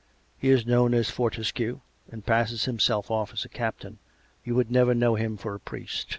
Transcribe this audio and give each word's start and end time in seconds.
He 0.35 0.49
is 0.49 0.65
known 0.65 0.95
as 0.95 1.11
Fortescue, 1.11 1.81
and 2.09 2.25
passes 2.25 2.65
himself 2.65 3.11
off 3.11 3.33
as 3.33 3.45
a 3.45 3.49
captain. 3.49 3.99
You 4.43 4.55
would 4.55 4.71
never 4.71 4.95
know 4.95 5.13
him 5.13 5.37
for 5.37 5.53
a 5.53 5.59
priest." 5.59 6.09